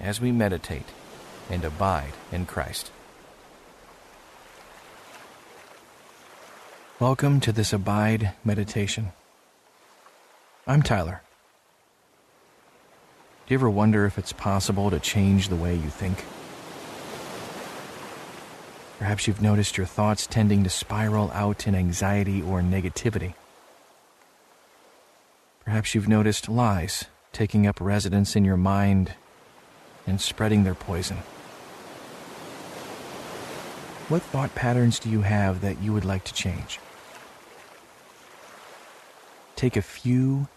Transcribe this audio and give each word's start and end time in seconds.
as 0.00 0.20
we 0.20 0.32
meditate 0.32 0.86
and 1.50 1.64
abide 1.64 2.12
in 2.30 2.46
Christ. 2.46 2.90
Welcome 6.98 7.40
to 7.40 7.52
this 7.52 7.72
Abide 7.72 8.32
meditation. 8.44 9.12
I'm 10.66 10.82
Tyler. 10.82 11.22
Do 13.46 13.54
you 13.54 13.58
ever 13.58 13.68
wonder 13.68 14.06
if 14.06 14.18
it's 14.18 14.32
possible 14.32 14.90
to 14.90 15.00
change 15.00 15.48
the 15.48 15.56
way 15.56 15.74
you 15.74 15.90
think? 15.90 16.24
Perhaps 19.00 19.26
you've 19.26 19.42
noticed 19.42 19.76
your 19.76 19.86
thoughts 19.86 20.28
tending 20.28 20.62
to 20.62 20.70
spiral 20.70 21.32
out 21.32 21.66
in 21.66 21.74
anxiety 21.74 22.40
or 22.40 22.60
negativity. 22.60 23.34
Perhaps 25.64 25.94
you've 25.94 26.08
noticed 26.08 26.48
lies 26.48 27.06
taking 27.32 27.66
up 27.66 27.80
residence 27.80 28.36
in 28.36 28.44
your 28.44 28.56
mind 28.56 29.14
and 30.06 30.20
spreading 30.20 30.64
their 30.64 30.74
poison. 30.74 31.18
What 34.08 34.22
thought 34.22 34.54
patterns 34.54 34.98
do 34.98 35.08
you 35.08 35.22
have 35.22 35.60
that 35.60 35.80
you 35.80 35.92
would 35.92 36.04
like 36.04 36.24
to 36.24 36.34
change? 36.34 36.78
Take 39.56 39.76
a 39.76 39.82
few 39.82 40.48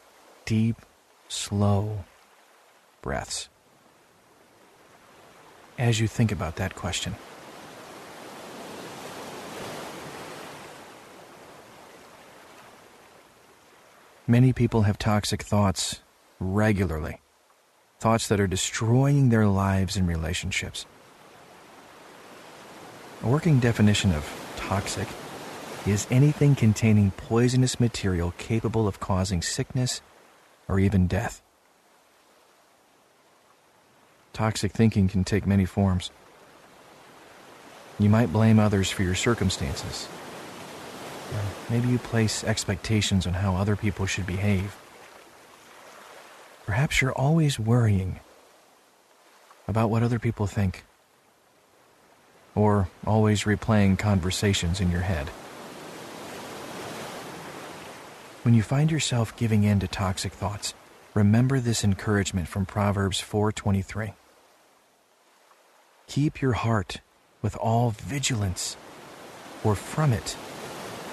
deep, 0.45 0.78
slow 1.28 2.03
breaths 3.02 3.50
as 5.78 6.00
you 6.00 6.08
think 6.08 6.31
about 6.31 6.56
that 6.56 6.75
question. 6.75 7.16
Many 14.28 14.53
people 14.53 14.84
have 14.84 14.97
toxic 14.97 15.44
thoughts 15.44 16.02
regularly, 16.39 17.19
thoughts 17.99 18.27
that 18.27 18.39
are 18.39 18.47
destroying 18.47 19.29
their 19.29 19.47
lives 19.47 19.97
and 19.97 20.07
relationships. 20.07 20.85
A 23.23 23.27
working 23.27 23.59
definition 23.59 24.13
of 24.13 24.25
toxic 24.55 25.07
is 25.88 26.07
anything 26.09 26.55
containing 26.55 27.11
poisonous 27.11 27.79
material 27.79 28.33
capable 28.38 28.88
of 28.88 28.99
causing 28.99 29.41
sickness 29.41 30.01
or 30.67 30.79
even 30.79 31.07
death. 31.07 31.41
Toxic 34.33 34.71
thinking 34.71 35.07
can 35.07 35.23
take 35.23 35.47
many 35.47 35.66
forms. 35.66 36.11
You 37.97 38.09
might 38.09 38.33
blame 38.33 38.59
others 38.59 38.89
for 38.89 39.03
your 39.03 39.16
circumstances, 39.16 40.09
Maybe 41.69 41.88
you 41.88 41.97
place 41.97 42.43
expectations 42.43 43.25
on 43.25 43.33
how 43.33 43.55
other 43.55 43.75
people 43.75 44.05
should 44.05 44.27
behave. 44.27 44.75
Perhaps 46.66 47.02
you're 47.02 47.13
always 47.13 47.59
worrying 47.59 48.19
about 49.67 49.89
what 49.89 50.02
other 50.02 50.19
people 50.19 50.47
think, 50.47 50.83
or 52.55 52.88
always 53.05 53.44
replaying 53.44 53.99
conversations 53.99 54.81
in 54.81 54.89
your 54.89 55.02
head. 55.02 55.30
When 58.41 58.53
you 58.53 58.63
find 58.63 58.91
yourself 58.91 59.35
giving 59.35 59.63
in 59.63 59.79
to 59.79 59.88
toxic 59.88 60.34
thoughts, 60.34 60.73
remember 61.13 61.59
this 61.59 61.84
encouragement 61.84 62.47
from 62.47 62.66
Proverbs 62.66 63.19
4:23. 63.19 64.13
Keep 66.07 66.41
your 66.41 66.53
heart 66.53 67.01
with 67.41 67.56
all 67.57 67.91
vigilance, 67.91 68.75
for 69.61 69.75
from 69.75 70.13
it 70.13 70.29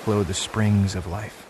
flow 0.05 0.23
the 0.23 0.35
springs 0.35 0.95
of 0.95 1.07
life. 1.07 1.47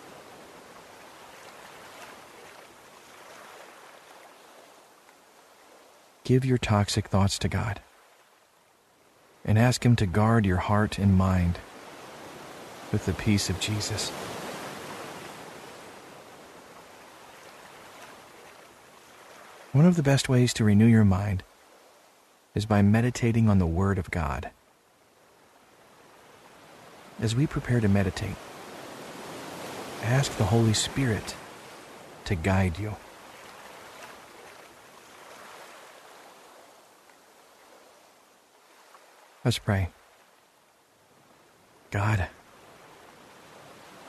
Give 6.25 6.45
your 6.45 6.59
toxic 6.59 7.09
thoughts 7.09 7.39
to 7.41 7.49
God 7.49 7.81
and 9.45 9.59
ask 9.59 9.85
Him 9.85 9.97
to 9.97 10.07
guard 10.07 10.47
your 10.47 10.59
heart 10.59 10.99
and 10.99 11.17
mind 11.17 11.59
with 12.93 13.07
the 13.07 13.13
peace 13.13 13.51
of 13.51 13.59
Jesus. 13.59 14.11
One 19.73 19.87
of 19.87 19.97
the 19.97 20.03
best 20.03 20.29
ways 20.29 20.53
to 20.55 20.65
renew 20.65 20.87
your 20.87 21.05
mind 21.05 21.43
is 22.55 22.67
by 22.67 22.83
meditating 22.83 23.49
on 23.49 23.59
the 23.59 23.67
Word 23.67 23.99
of 23.99 24.11
God 24.11 24.51
as 27.23 27.37
we 27.37 27.47
prepare 27.47 27.81
to 27.81 27.89
meditate, 27.89 28.35
ask 30.03 30.37
the 30.37 30.45
Holy 30.45 30.75
Spirit 30.75 31.37
to 32.25 32.35
guide 32.35 32.79
you. 32.79 32.97
Let's 39.45 39.59
pray. 39.59 39.91
God, 41.91 42.29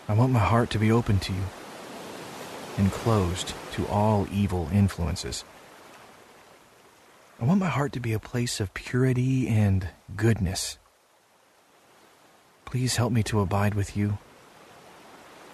I 0.07 0.13
want 0.13 0.31
my 0.31 0.39
heart 0.39 0.69
to 0.71 0.79
be 0.79 0.91
open 0.91 1.19
to 1.19 1.33
you 1.33 1.43
and 2.77 2.91
closed 2.91 3.53
to 3.73 3.87
all 3.87 4.27
evil 4.31 4.69
influences. 4.71 5.43
I 7.41 7.45
want 7.45 7.59
my 7.59 7.67
heart 7.67 7.91
to 7.93 7.99
be 7.99 8.13
a 8.13 8.19
place 8.19 8.59
of 8.59 8.73
purity 8.73 9.47
and 9.47 9.89
goodness 10.15 10.77
Please 12.73 12.95
help 12.95 13.13
me 13.13 13.21
to 13.21 13.39
abide 13.39 13.75
with 13.75 13.95
you 13.95 14.17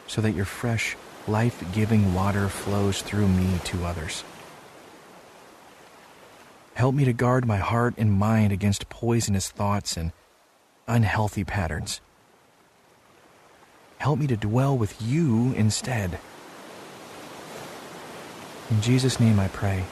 so 0.07 0.21
that 0.21 0.31
your 0.31 0.45
fresh, 0.45 0.95
life 1.27 1.61
giving 1.73 2.13
water 2.13 2.47
flows 2.47 3.01
through 3.01 3.27
me 3.27 3.59
to 3.65 3.83
others. 3.83 4.23
Help 6.79 6.95
me 6.95 7.03
to 7.03 7.11
guard 7.11 7.45
my 7.45 7.57
heart 7.57 7.95
and 7.97 8.09
mind 8.09 8.53
against 8.53 8.87
poisonous 8.87 9.49
thoughts 9.49 9.97
and 9.97 10.13
unhealthy 10.87 11.43
patterns. 11.43 11.99
Help 13.97 14.17
me 14.17 14.27
to 14.27 14.37
dwell 14.37 14.77
with 14.77 15.01
you 15.01 15.51
instead. 15.57 16.17
In 18.71 18.79
Jesus' 18.79 19.19
name 19.19 19.41
I 19.41 19.49
pray. 19.49 19.83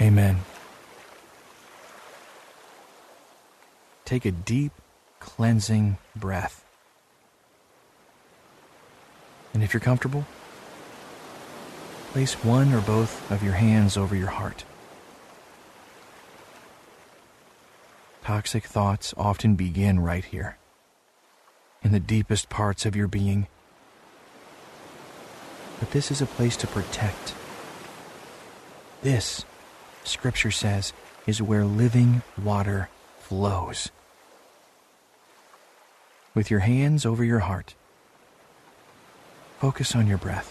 Amen. 0.00 0.44
Take 4.04 4.24
a 4.24 4.30
deep 4.30 4.70
cleansing 5.18 5.98
breath. 6.14 6.64
And 9.52 9.64
if 9.64 9.74
you're 9.74 9.80
comfortable, 9.80 10.24
place 12.12 12.34
one 12.44 12.72
or 12.72 12.80
both 12.80 13.28
of 13.32 13.42
your 13.42 13.54
hands 13.54 13.96
over 13.96 14.14
your 14.14 14.28
heart. 14.28 14.62
Toxic 18.24 18.64
thoughts 18.64 19.12
often 19.18 19.54
begin 19.54 20.00
right 20.00 20.24
here, 20.24 20.56
in 21.82 21.92
the 21.92 22.00
deepest 22.00 22.48
parts 22.48 22.86
of 22.86 22.96
your 22.96 23.06
being. 23.06 23.48
But 25.78 25.90
this 25.90 26.10
is 26.10 26.22
a 26.22 26.26
place 26.26 26.56
to 26.56 26.66
protect. 26.66 27.34
This, 29.02 29.44
Scripture 30.04 30.50
says, 30.50 30.94
is 31.26 31.42
where 31.42 31.66
living 31.66 32.22
water 32.42 32.88
flows 33.18 33.90
with 36.34 36.50
your 36.50 36.60
hands 36.60 37.04
over 37.04 37.22
your 37.22 37.40
heart. 37.40 37.74
Focus 39.58 39.94
on 39.94 40.06
your 40.06 40.18
breath. 40.18 40.50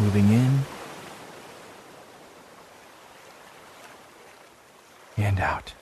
Moving 0.00 0.28
in 0.32 0.62
and 5.16 5.40
out. 5.40 5.74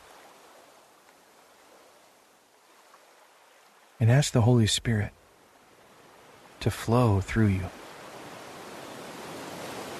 And 3.98 4.10
ask 4.10 4.32
the 4.32 4.42
Holy 4.42 4.66
Spirit 4.66 5.12
to 6.60 6.70
flow 6.70 7.20
through 7.20 7.46
you. 7.46 7.70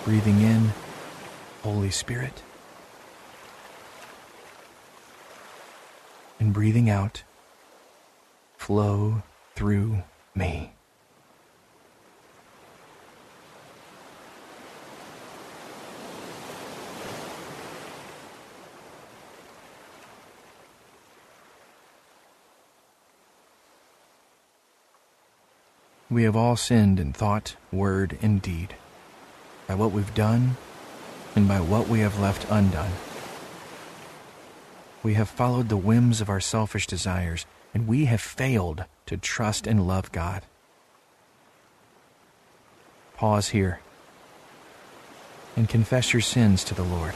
Breathing 0.04 0.40
in, 0.40 0.72
Holy 1.62 1.90
Spirit. 1.90 2.42
And 6.38 6.52
breathing 6.52 6.90
out, 6.90 7.22
flow 8.58 9.22
through 9.54 10.02
me. 10.34 10.72
We 26.14 26.22
have 26.22 26.37
all 26.37 26.55
sinned 26.55 27.00
in 27.00 27.12
thought, 27.12 27.56
word, 27.72 28.16
and 28.22 28.40
deed, 28.40 28.76
by 29.66 29.75
what 29.75 29.90
we've 29.90 30.14
done 30.14 30.56
and 31.34 31.49
by 31.49 31.58
what 31.58 31.88
we 31.88 31.99
have 32.00 32.20
left 32.20 32.46
undone. 32.49 32.93
We 35.02 35.14
have 35.14 35.28
followed 35.28 35.69
the 35.69 35.76
whims 35.76 36.20
of 36.20 36.28
our 36.28 36.38
selfish 36.38 36.87
desires, 36.87 37.46
and 37.75 37.88
we 37.88 38.05
have 38.05 38.20
failed 38.20 38.84
to 39.06 39.16
trust 39.16 39.66
and 39.66 39.88
love 39.88 40.12
God. 40.12 40.44
Pause 43.16 43.49
here 43.49 43.81
and 45.56 45.69
confess 45.69 46.12
your 46.12 46.22
sins 46.22 46.62
to 46.62 46.75
the 46.75 46.84
Lord. 46.84 47.14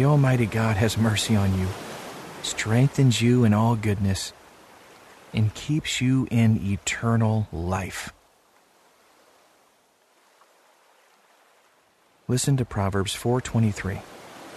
The 0.00 0.06
Almighty 0.06 0.46
God 0.46 0.78
has 0.78 0.96
mercy 0.96 1.36
on 1.36 1.60
you, 1.60 1.68
strengthens 2.42 3.20
you 3.20 3.44
in 3.44 3.52
all 3.52 3.76
goodness, 3.76 4.32
and 5.34 5.52
keeps 5.52 6.00
you 6.00 6.26
in 6.30 6.58
eternal 6.64 7.48
life. 7.52 8.10
Listen 12.28 12.56
to 12.56 12.64
Proverbs 12.64 13.12
4:23 13.14 14.00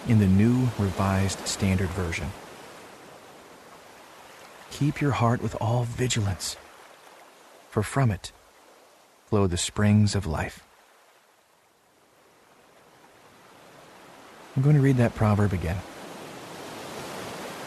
in 0.08 0.20
the 0.20 0.28
New 0.28 0.70
Revised 0.80 1.46
Standard 1.46 1.90
Version. 1.90 2.32
Keep 4.72 5.02
your 5.02 5.12
heart 5.12 5.42
with 5.42 5.58
all 5.60 5.84
vigilance, 5.84 6.56
for 7.70 7.84
from 7.84 8.12
it 8.12 8.32
flow 9.26 9.46
the 9.48 9.58
springs 9.58 10.16
of 10.16 10.26
life. 10.26 10.64
I'm 14.56 14.62
going 14.62 14.76
to 14.76 14.82
read 14.82 14.98
that 14.98 15.16
proverb 15.16 15.52
again. 15.52 15.78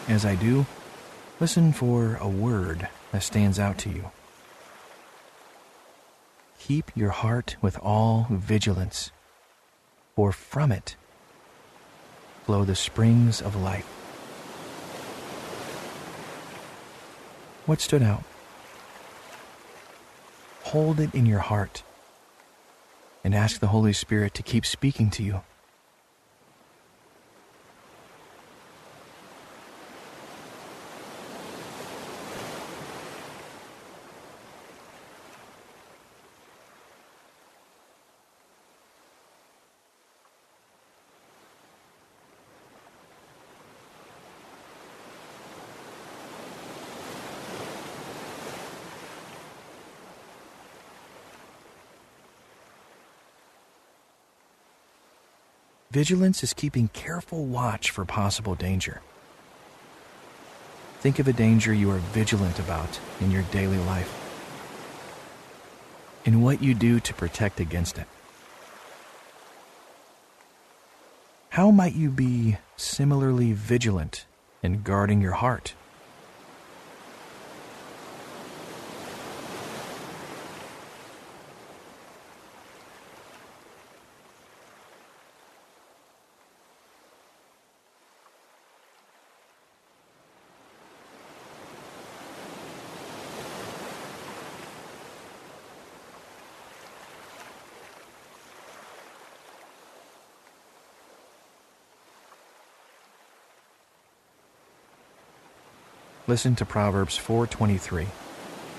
As 0.07 0.25
I 0.25 0.35
do, 0.35 0.65
listen 1.39 1.73
for 1.73 2.15
a 2.15 2.29
word 2.29 2.87
that 3.11 3.23
stands 3.23 3.59
out 3.59 3.77
to 3.79 3.89
you. 3.89 4.11
Keep 6.59 6.91
your 6.95 7.09
heart 7.09 7.57
with 7.61 7.77
all 7.79 8.27
vigilance, 8.29 9.11
for 10.15 10.31
from 10.31 10.71
it 10.71 10.95
flow 12.45 12.63
the 12.63 12.75
springs 12.75 13.41
of 13.41 13.57
life. 13.57 13.85
What 17.65 17.81
stood 17.81 18.01
out? 18.01 18.23
Hold 20.63 21.01
it 21.01 21.13
in 21.13 21.25
your 21.25 21.39
heart 21.39 21.83
and 23.25 23.35
ask 23.35 23.59
the 23.59 23.67
Holy 23.67 23.91
Spirit 23.91 24.33
to 24.35 24.43
keep 24.43 24.65
speaking 24.65 25.09
to 25.11 25.23
you. 25.23 25.41
Vigilance 55.91 56.43
is 56.43 56.53
keeping 56.53 56.89
careful 56.89 57.45
watch 57.45 57.91
for 57.91 58.03
possible 58.03 58.55
danger. 58.55 59.01
Think 60.99 61.19
of 61.19 61.27
a 61.29 61.33
danger 61.33 61.73
you 61.73 61.89
are 61.91 61.99
vigilant 61.99 62.59
about 62.59 62.99
in 63.21 63.31
your 63.31 63.43
daily 63.43 63.77
life 63.77 64.13
and 66.25 66.43
what 66.43 66.61
you 66.61 66.73
do 66.73 66.99
to 66.99 67.13
protect 67.13 67.61
against 67.61 67.97
it. 67.97 68.07
How 71.49 71.71
might 71.71 71.95
you 71.95 72.09
be 72.09 72.57
similarly 72.75 73.53
vigilant 73.53 74.25
in 74.61 74.81
guarding 74.81 75.21
your 75.21 75.31
heart? 75.31 75.73
Listen 106.29 106.57
to 106.57 106.65
Proverbs 106.65 107.17
4:23 107.17 108.07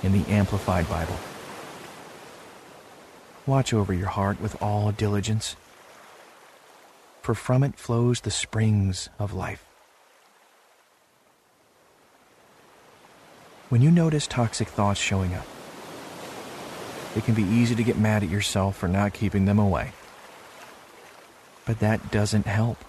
in 0.03 0.13
the 0.13 0.31
Amplified 0.31 0.87
Bible. 0.87 1.17
Watch 3.47 3.73
over 3.73 3.95
your 3.95 4.09
heart 4.09 4.39
with 4.39 4.61
all 4.63 4.93
diligence, 4.93 5.57
for 7.23 7.35
from 7.35 7.65
it 7.65 7.79
flows 7.79 8.21
the 8.21 8.31
springs 8.31 9.09
of 9.19 9.33
life. 9.33 9.65
When 13.71 13.81
you 13.81 13.91
notice 13.91 14.27
toxic 14.27 14.69
thoughts 14.69 15.01
showing 15.01 15.33
up, 15.35 15.47
it 17.17 17.25
can 17.25 17.35
be 17.35 17.45
easy 17.45 17.75
to 17.75 17.83
get 17.83 17.97
mad 17.97 18.23
at 18.23 18.29
yourself 18.29 18.77
for 18.77 18.89
not 18.89 19.15
keeping 19.15 19.47
them 19.47 19.59
away. 19.59 19.93
But 21.65 21.79
that 21.79 22.11
doesn't 22.11 22.47
help. 22.47 22.85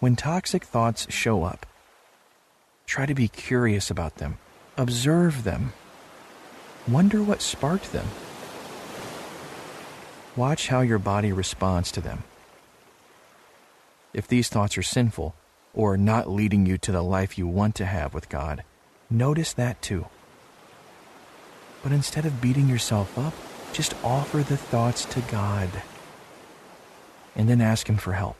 When 0.00 0.16
toxic 0.16 0.64
thoughts 0.64 1.06
show 1.12 1.44
up, 1.44 1.64
Try 2.92 3.06
to 3.06 3.14
be 3.14 3.28
curious 3.28 3.90
about 3.90 4.16
them. 4.16 4.36
Observe 4.76 5.44
them. 5.44 5.72
Wonder 6.86 7.22
what 7.22 7.40
sparked 7.40 7.90
them. 7.90 8.04
Watch 10.36 10.68
how 10.68 10.82
your 10.82 10.98
body 10.98 11.32
responds 11.32 11.90
to 11.92 12.02
them. 12.02 12.24
If 14.12 14.28
these 14.28 14.50
thoughts 14.50 14.76
are 14.76 14.82
sinful 14.82 15.34
or 15.72 15.96
not 15.96 16.28
leading 16.28 16.66
you 16.66 16.76
to 16.76 16.92
the 16.92 17.00
life 17.00 17.38
you 17.38 17.46
want 17.46 17.76
to 17.76 17.86
have 17.86 18.12
with 18.12 18.28
God, 18.28 18.62
notice 19.08 19.54
that 19.54 19.80
too. 19.80 20.04
But 21.82 21.92
instead 21.92 22.26
of 22.26 22.42
beating 22.42 22.68
yourself 22.68 23.16
up, 23.18 23.32
just 23.72 23.94
offer 24.04 24.42
the 24.42 24.58
thoughts 24.58 25.06
to 25.06 25.22
God 25.22 25.70
and 27.34 27.48
then 27.48 27.62
ask 27.62 27.88
Him 27.88 27.96
for 27.96 28.12
help. 28.12 28.36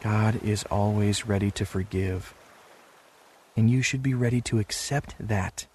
God 0.00 0.42
is 0.44 0.64
always 0.64 1.26
ready 1.26 1.50
to 1.52 1.66
forgive. 1.66 2.34
And 3.56 3.68
you 3.68 3.82
should 3.82 4.02
be 4.02 4.14
ready 4.14 4.40
to 4.42 4.58
accept 4.58 5.14
that 5.18 5.66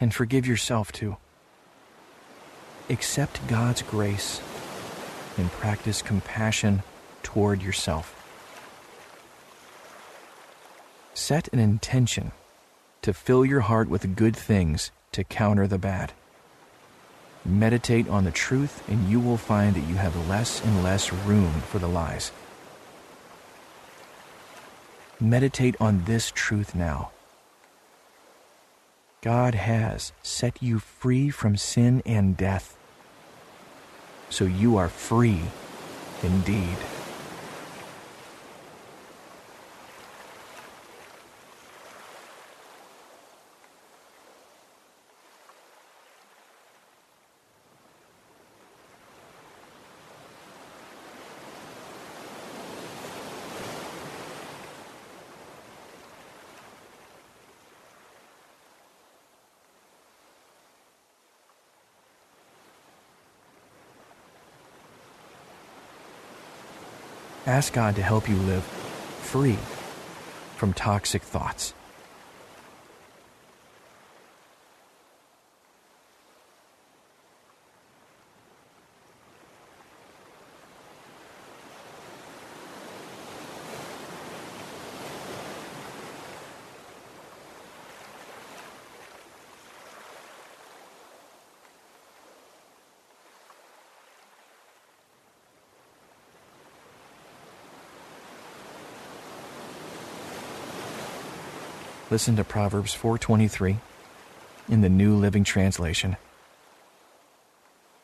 and 0.00 0.14
forgive 0.14 0.46
yourself 0.46 0.92
too. 0.92 1.16
Accept 2.88 3.46
God's 3.48 3.82
grace 3.82 4.40
and 5.36 5.50
practice 5.50 6.02
compassion 6.02 6.82
toward 7.22 7.62
yourself. 7.62 8.12
Set 11.12 11.48
an 11.52 11.58
intention 11.58 12.32
to 13.02 13.12
fill 13.12 13.44
your 13.44 13.60
heart 13.60 13.88
with 13.88 14.16
good 14.16 14.36
things 14.36 14.90
to 15.12 15.24
counter 15.24 15.66
the 15.66 15.78
bad. 15.78 16.12
Meditate 17.44 18.08
on 18.08 18.24
the 18.24 18.30
truth, 18.30 18.82
and 18.88 19.08
you 19.08 19.20
will 19.20 19.36
find 19.36 19.76
that 19.76 19.88
you 19.88 19.94
have 19.94 20.28
less 20.28 20.64
and 20.64 20.82
less 20.82 21.12
room 21.12 21.60
for 21.62 21.78
the 21.78 21.88
lies. 21.88 22.32
Meditate 25.20 25.76
on 25.80 26.04
this 26.04 26.30
truth 26.34 26.74
now. 26.74 27.10
God 29.22 29.54
has 29.54 30.12
set 30.22 30.62
you 30.62 30.78
free 30.78 31.30
from 31.30 31.56
sin 31.56 32.02
and 32.04 32.36
death. 32.36 32.76
So 34.28 34.44
you 34.44 34.76
are 34.76 34.88
free 34.88 35.40
indeed. 36.22 36.76
Ask 67.46 67.72
God 67.74 67.94
to 67.94 68.02
help 68.02 68.28
you 68.28 68.34
live 68.34 68.64
free 68.64 69.58
from 70.56 70.72
toxic 70.72 71.22
thoughts. 71.22 71.74
Listen 102.16 102.36
to 102.36 102.44
Proverbs 102.44 102.94
4:23 102.94 103.76
in 104.70 104.80
the 104.80 104.88
New 104.88 105.14
Living 105.14 105.44
Translation. 105.44 106.16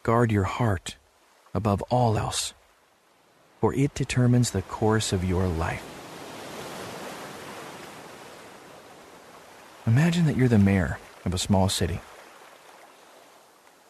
Guard 0.02 0.30
your 0.30 0.44
heart 0.44 0.96
above 1.54 1.80
all 1.88 2.18
else, 2.18 2.52
for 3.58 3.72
it 3.72 3.94
determines 3.94 4.50
the 4.50 4.60
course 4.60 5.14
of 5.14 5.24
your 5.24 5.46
life. 5.46 5.82
Imagine 9.86 10.26
that 10.26 10.36
you're 10.36 10.46
the 10.46 10.58
mayor 10.58 10.98
of 11.24 11.32
a 11.32 11.38
small 11.38 11.70
city. 11.70 12.02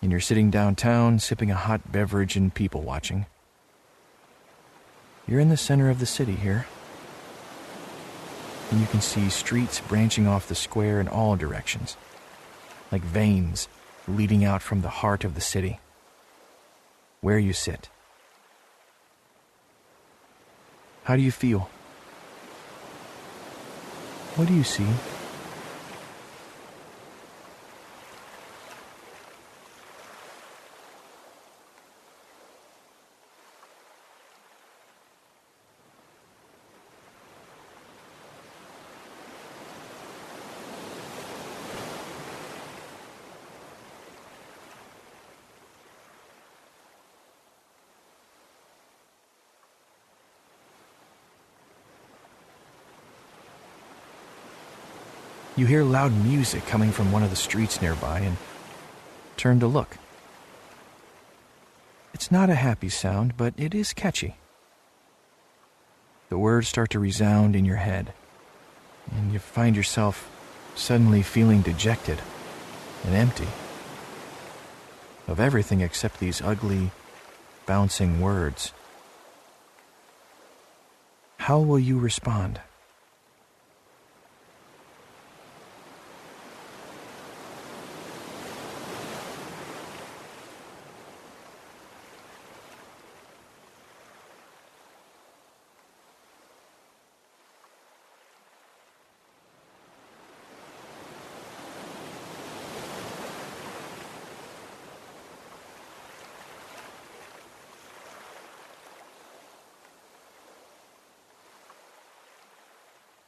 And 0.00 0.12
you're 0.12 0.20
sitting 0.20 0.52
downtown 0.52 1.18
sipping 1.18 1.50
a 1.50 1.56
hot 1.56 1.90
beverage 1.90 2.36
and 2.36 2.54
people 2.54 2.82
watching. 2.82 3.26
You're 5.26 5.40
in 5.40 5.48
the 5.48 5.56
center 5.56 5.90
of 5.90 5.98
the 5.98 6.06
city 6.06 6.36
here 6.36 6.66
and 8.72 8.80
you 8.80 8.86
can 8.86 9.02
see 9.02 9.28
streets 9.28 9.80
branching 9.80 10.26
off 10.26 10.48
the 10.48 10.54
square 10.54 10.98
in 10.98 11.06
all 11.06 11.36
directions, 11.36 11.98
like 12.90 13.02
veins 13.02 13.68
leading 14.08 14.44
out 14.44 14.62
from 14.62 14.80
the 14.80 14.88
heart 14.88 15.24
of 15.24 15.34
the 15.34 15.42
city. 15.42 15.78
Where 17.20 17.38
you 17.38 17.52
sit. 17.52 17.90
How 21.04 21.16
do 21.16 21.22
you 21.22 21.30
feel? 21.30 21.68
What 24.36 24.48
do 24.48 24.54
you 24.54 24.64
see? 24.64 24.86
You 55.54 55.66
hear 55.66 55.84
loud 55.84 56.12
music 56.24 56.64
coming 56.66 56.92
from 56.92 57.12
one 57.12 57.22
of 57.22 57.28
the 57.28 57.36
streets 57.36 57.82
nearby 57.82 58.20
and 58.20 58.38
turn 59.36 59.60
to 59.60 59.66
look. 59.66 59.98
It's 62.14 62.30
not 62.30 62.48
a 62.48 62.54
happy 62.54 62.88
sound, 62.88 63.36
but 63.36 63.52
it 63.58 63.74
is 63.74 63.92
catchy. 63.92 64.36
The 66.30 66.38
words 66.38 66.68
start 66.68 66.88
to 66.90 66.98
resound 66.98 67.54
in 67.54 67.66
your 67.66 67.76
head, 67.76 68.14
and 69.10 69.30
you 69.32 69.38
find 69.38 69.76
yourself 69.76 70.30
suddenly 70.74 71.20
feeling 71.20 71.60
dejected 71.60 72.20
and 73.04 73.14
empty 73.14 73.48
of 75.28 75.38
everything 75.38 75.82
except 75.82 76.18
these 76.18 76.40
ugly, 76.40 76.90
bouncing 77.66 78.20
words. 78.22 78.72
How 81.36 81.58
will 81.58 81.78
you 81.78 81.98
respond? 81.98 82.60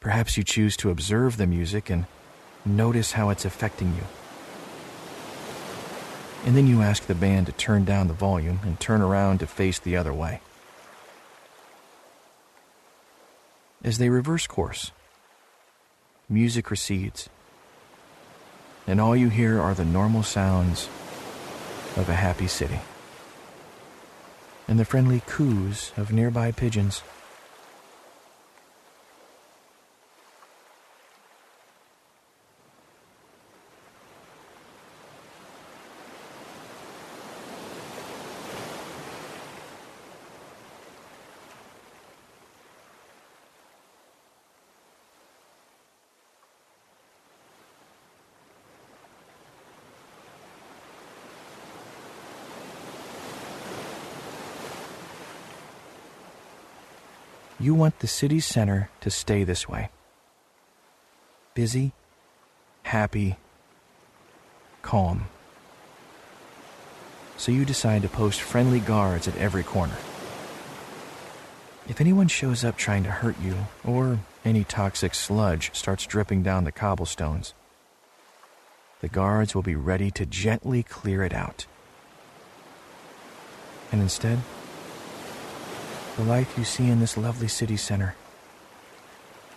Perhaps 0.04 0.36
you 0.36 0.44
choose 0.44 0.76
to 0.76 0.90
observe 0.90 1.38
the 1.38 1.46
music 1.46 1.88
and 1.88 2.04
notice 2.66 3.12
how 3.12 3.30
it's 3.30 3.46
affecting 3.46 3.88
you. 3.94 4.02
And 6.44 6.54
then 6.54 6.66
you 6.66 6.82
ask 6.82 7.06
the 7.06 7.14
band 7.14 7.46
to 7.46 7.52
turn 7.52 7.86
down 7.86 8.08
the 8.08 8.12
volume 8.12 8.60
and 8.64 8.78
turn 8.78 9.00
around 9.00 9.38
to 9.38 9.46
face 9.46 9.78
the 9.78 9.96
other 9.96 10.12
way. 10.12 10.42
As 13.82 13.96
they 13.96 14.10
reverse 14.10 14.46
course, 14.46 14.90
music 16.28 16.70
recedes, 16.70 17.30
and 18.86 19.00
all 19.00 19.16
you 19.16 19.30
hear 19.30 19.58
are 19.58 19.72
the 19.72 19.86
normal 19.86 20.22
sounds 20.22 20.86
of 21.96 22.10
a 22.10 22.14
happy 22.14 22.46
city 22.46 22.80
and 24.68 24.78
the 24.78 24.84
friendly 24.84 25.22
coos 25.26 25.92
of 25.96 26.12
nearby 26.12 26.52
pigeons. 26.52 27.02
You 57.64 57.72
want 57.72 58.00
the 58.00 58.06
city 58.06 58.40
center 58.40 58.90
to 59.00 59.08
stay 59.08 59.42
this 59.42 59.66
way 59.66 59.88
busy, 61.54 61.92
happy, 62.82 63.38
calm. 64.82 65.28
So 67.38 67.52
you 67.52 67.64
decide 67.64 68.02
to 68.02 68.08
post 68.10 68.42
friendly 68.42 68.80
guards 68.80 69.26
at 69.26 69.38
every 69.38 69.62
corner. 69.62 69.96
If 71.88 72.02
anyone 72.02 72.28
shows 72.28 72.64
up 72.64 72.76
trying 72.76 73.04
to 73.04 73.10
hurt 73.10 73.40
you, 73.40 73.56
or 73.82 74.18
any 74.44 74.64
toxic 74.64 75.14
sludge 75.14 75.70
starts 75.72 76.04
dripping 76.04 76.42
down 76.42 76.64
the 76.64 76.70
cobblestones, 76.70 77.54
the 79.00 79.08
guards 79.08 79.54
will 79.54 79.62
be 79.62 79.74
ready 79.74 80.10
to 80.10 80.26
gently 80.26 80.82
clear 80.82 81.24
it 81.24 81.32
out. 81.32 81.64
And 83.90 84.02
instead, 84.02 84.40
the 86.16 86.22
life 86.22 86.56
you 86.56 86.64
see 86.64 86.88
in 86.88 87.00
this 87.00 87.16
lovely 87.16 87.48
city 87.48 87.76
center 87.76 88.14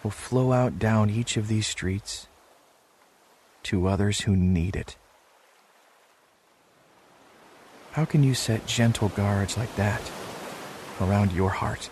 will 0.03 0.11
flow 0.11 0.51
out 0.51 0.79
down 0.79 1.09
each 1.09 1.37
of 1.37 1.47
these 1.47 1.67
streets 1.67 2.27
to 3.63 3.87
others 3.87 4.21
who 4.21 4.35
need 4.35 4.75
it. 4.75 4.95
How 7.91 8.05
can 8.05 8.23
you 8.23 8.33
set 8.33 8.65
gentle 8.65 9.09
guards 9.09 9.57
like 9.57 9.75
that 9.75 10.01
around 11.01 11.31
your 11.31 11.49
heart? 11.49 11.89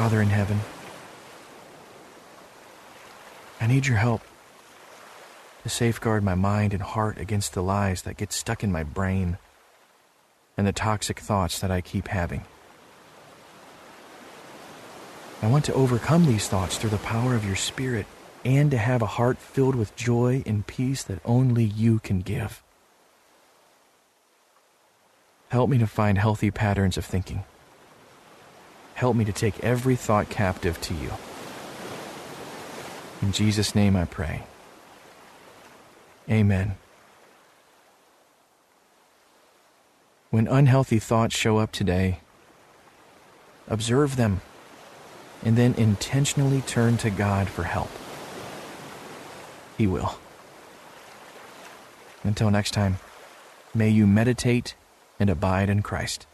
Father 0.00 0.22
in 0.22 0.30
heaven, 0.30 0.60
I 3.60 3.66
need 3.66 3.86
your 3.86 3.98
help 3.98 4.22
to 5.62 5.68
safeguard 5.68 6.24
my 6.24 6.34
mind 6.34 6.72
and 6.72 6.82
heart 6.82 7.18
against 7.18 7.52
the 7.52 7.62
lies 7.62 8.00
that 8.02 8.16
get 8.16 8.32
stuck 8.32 8.64
in 8.64 8.72
my 8.72 8.82
brain 8.82 9.36
and 10.56 10.66
the 10.66 10.72
toxic 10.72 11.20
thoughts 11.20 11.58
that 11.58 11.70
I 11.70 11.82
keep 11.82 12.08
having. 12.08 12.46
I 15.42 15.48
want 15.48 15.66
to 15.66 15.74
overcome 15.74 16.24
these 16.24 16.48
thoughts 16.48 16.78
through 16.78 16.88
the 16.88 16.96
power 16.96 17.34
of 17.34 17.44
your 17.44 17.54
Spirit 17.54 18.06
and 18.42 18.70
to 18.70 18.78
have 18.78 19.02
a 19.02 19.16
heart 19.20 19.36
filled 19.36 19.74
with 19.74 19.94
joy 19.96 20.42
and 20.46 20.66
peace 20.66 21.02
that 21.02 21.20
only 21.26 21.64
you 21.64 21.98
can 21.98 22.20
give. 22.20 22.62
Help 25.50 25.68
me 25.68 25.76
to 25.76 25.86
find 25.86 26.16
healthy 26.16 26.50
patterns 26.50 26.96
of 26.96 27.04
thinking 27.04 27.44
Help 29.00 29.16
me 29.16 29.24
to 29.24 29.32
take 29.32 29.58
every 29.64 29.96
thought 29.96 30.28
captive 30.28 30.78
to 30.82 30.92
you. 30.92 31.10
In 33.22 33.32
Jesus' 33.32 33.74
name 33.74 33.96
I 33.96 34.04
pray. 34.04 34.42
Amen. 36.30 36.76
When 40.28 40.46
unhealthy 40.46 40.98
thoughts 40.98 41.34
show 41.34 41.56
up 41.56 41.72
today, 41.72 42.20
observe 43.68 44.16
them 44.16 44.42
and 45.42 45.56
then 45.56 45.72
intentionally 45.78 46.60
turn 46.60 46.98
to 46.98 47.08
God 47.08 47.48
for 47.48 47.62
help. 47.62 47.88
He 49.78 49.86
will. 49.86 50.18
Until 52.22 52.50
next 52.50 52.72
time, 52.72 52.98
may 53.74 53.88
you 53.88 54.06
meditate 54.06 54.74
and 55.18 55.30
abide 55.30 55.70
in 55.70 55.80
Christ. 55.80 56.26